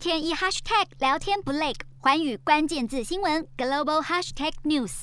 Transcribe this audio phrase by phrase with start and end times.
[0.00, 5.02] 天一 hashtag 聊天不累，寰宇关键字新闻 global hashtag news。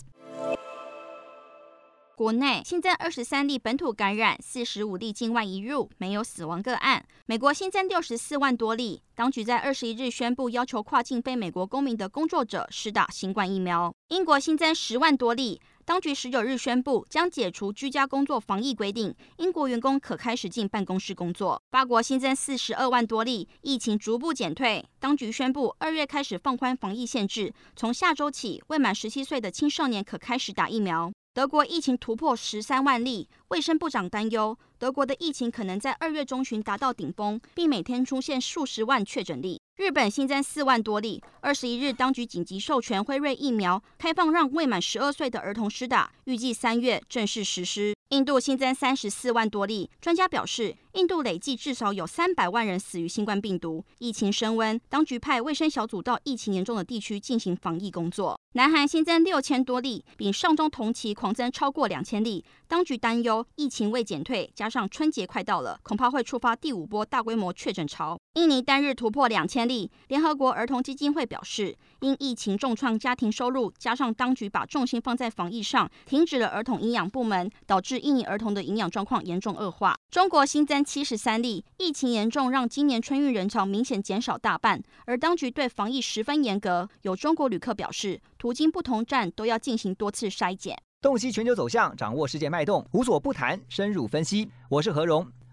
[2.15, 7.05] 国内新增二十三例本土感染，四十五例境外移入，没有死亡个案。
[7.27, 13.93] 美国新增六十四万多例，当局在二十一日宣布，要求跨境非美国公民的工作者施打新冠疫苗。
[14.07, 21.63] 英国新增十万多例，当局十九日宣布将解除居家工作防疫规定，英国员工可开始进办公室工作。
[21.71, 31.09] 法国新增四十二万多例，疫情逐步减退，当局宣布二月开始放宽防疫限制，从下周起，未满十七岁的青少年可开始打疫苗。
[31.33, 39.61] 德国疫情突破十三万例，卫生部长担忧德国的疫情可能在二月中旬达到顶峰，并每天出现数十万确诊例。
[39.77, 47.96] 日本新增四万多例，二十一日当局紧急授权辉瑞疫苗开放，让未满十二岁的儿童施打，预计三月正式实施。
[48.09, 58.39] 印度新增三十四万多例，专家表示，印度累计至少有三百万人死于新冠病毒，疫情升温，当局派卫生小组到疫情严重的地区进行防疫工作。
[58.53, 68.17] 南韩新增六千多例，比上周同期狂增超过两千例，当局担忧疫情未减退，加上春节快到了，恐怕会触发第五波大规模确诊潮。
[68.35, 79.95] 印尼单日突破两千例，联合国儿童基金会表示，因疫情重创家庭收入，加上当局把重心放在防疫上，停止了儿童营养部门，导致印尼儿童的营养状况严重恶化。
[80.09, 86.89] 中国新增七十三例，疫情严重让今年春运人潮明显减少大半，而当局对防疫十分严格。
[87.01, 90.77] 有中国旅客表示，途经不同站都要进行多次筛检。
[90.99, 94.49] 洞悉全球走向，掌握世界脉动，无所不谈，深入分析。
[94.67, 95.25] 我是何荣，